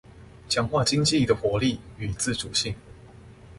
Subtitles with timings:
[0.49, 2.73] 強化經濟的活力與自主性